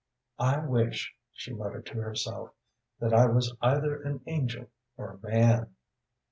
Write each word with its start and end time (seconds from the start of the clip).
"I 0.39 0.57
wish," 0.57 1.13
she 1.31 1.53
muttered 1.53 1.85
to 1.85 2.01
herself, 2.01 2.53
"that 2.99 3.13
I 3.13 3.27
was 3.27 3.53
either 3.61 4.01
an 4.01 4.21
angel 4.25 4.71
or 4.97 5.11
a 5.11 5.19
man." 5.29 5.75